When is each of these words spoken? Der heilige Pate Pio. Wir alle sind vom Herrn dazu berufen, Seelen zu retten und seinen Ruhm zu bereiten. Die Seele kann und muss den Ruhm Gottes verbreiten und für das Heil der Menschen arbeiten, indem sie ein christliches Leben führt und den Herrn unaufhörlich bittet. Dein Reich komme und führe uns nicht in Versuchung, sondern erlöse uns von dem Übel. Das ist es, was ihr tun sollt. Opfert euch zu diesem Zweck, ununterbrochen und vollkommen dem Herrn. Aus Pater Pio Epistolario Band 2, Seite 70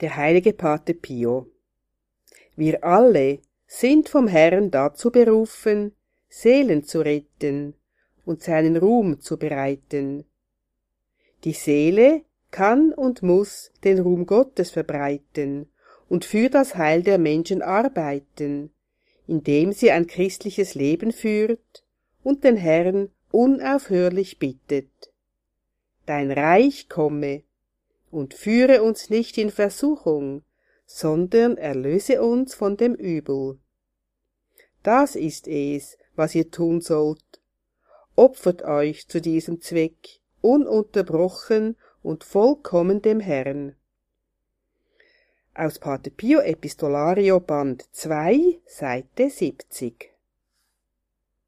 Der 0.00 0.16
heilige 0.16 0.52
Pate 0.52 0.94
Pio. 0.94 1.50
Wir 2.54 2.84
alle 2.84 3.40
sind 3.66 4.08
vom 4.08 4.28
Herrn 4.28 4.70
dazu 4.70 5.10
berufen, 5.10 5.92
Seelen 6.28 6.84
zu 6.84 7.00
retten 7.00 7.74
und 8.24 8.42
seinen 8.42 8.76
Ruhm 8.76 9.20
zu 9.20 9.38
bereiten. 9.38 10.24
Die 11.42 11.52
Seele 11.52 12.22
kann 12.52 12.92
und 12.92 13.22
muss 13.22 13.72
den 13.82 13.98
Ruhm 13.98 14.26
Gottes 14.26 14.70
verbreiten 14.70 15.68
und 16.08 16.24
für 16.24 16.48
das 16.48 16.76
Heil 16.76 17.02
der 17.02 17.18
Menschen 17.18 17.60
arbeiten, 17.60 18.70
indem 19.26 19.72
sie 19.72 19.90
ein 19.90 20.06
christliches 20.06 20.74
Leben 20.76 21.12
führt 21.12 21.84
und 22.22 22.44
den 22.44 22.56
Herrn 22.56 23.10
unaufhörlich 23.32 24.38
bittet. 24.38 25.12
Dein 26.06 26.30
Reich 26.30 26.88
komme 26.88 27.42
und 28.10 28.34
führe 28.34 28.82
uns 28.82 29.10
nicht 29.10 29.38
in 29.38 29.50
Versuchung, 29.50 30.42
sondern 30.86 31.56
erlöse 31.56 32.22
uns 32.22 32.54
von 32.54 32.76
dem 32.76 32.94
Übel. 32.94 33.58
Das 34.82 35.16
ist 35.16 35.46
es, 35.48 35.98
was 36.16 36.34
ihr 36.34 36.50
tun 36.50 36.80
sollt. 36.80 37.40
Opfert 38.16 38.62
euch 38.62 39.06
zu 39.08 39.20
diesem 39.20 39.60
Zweck, 39.60 40.20
ununterbrochen 40.40 41.76
und 42.02 42.24
vollkommen 42.24 43.02
dem 43.02 43.20
Herrn. 43.20 43.76
Aus 45.54 45.78
Pater 45.78 46.10
Pio 46.10 46.40
Epistolario 46.40 47.40
Band 47.40 47.86
2, 47.92 48.60
Seite 48.66 49.28
70 49.28 50.17